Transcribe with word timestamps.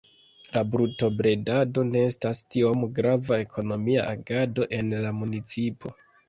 La 0.53 0.61
brutobredado 0.75 1.83
ne 1.89 2.01
estas 2.11 2.41
tiom 2.55 2.81
grava 3.01 3.39
ekonomia 3.45 4.07
agado 4.15 4.67
en 4.79 4.91
la 5.05 5.15
municipo. 5.21 5.95